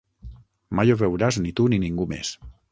Mai 0.79 0.93
ho 0.95 0.95
veuràs 1.03 1.39
ni 1.45 1.55
tu 1.61 1.69
ni 1.75 1.83
ningú 1.87 2.11
més. 2.15 2.37